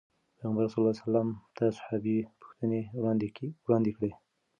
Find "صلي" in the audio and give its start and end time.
0.69-0.77